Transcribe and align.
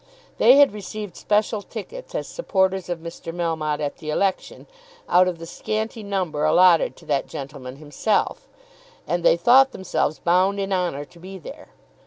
They 0.39 0.57
had 0.57 0.73
received 0.73 1.15
special 1.15 1.61
tickets 1.61 2.15
as 2.15 2.27
supporters 2.27 2.89
of 2.89 3.01
Mr. 3.01 3.31
Melmotte 3.31 3.81
at 3.81 3.97
the 3.97 4.09
election, 4.09 4.65
out 5.07 5.27
of 5.27 5.37
the 5.37 5.45
scanty 5.45 6.01
number 6.01 6.43
allotted 6.43 6.95
to 6.95 7.05
that 7.05 7.27
gentleman 7.27 7.75
himself, 7.75 8.47
and 9.05 9.21
they 9.23 9.37
thought 9.37 9.73
themselves 9.73 10.17
bound 10.17 10.59
in 10.59 10.73
honour 10.73 11.05
to 11.05 11.19
be 11.19 11.37
there. 11.37 11.67